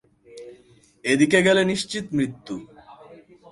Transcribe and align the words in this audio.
এদিকে 1.05 1.39
গেলে 1.41 1.61
নিশ্চিত 1.65 2.05
মৃত্যু! 2.13 2.55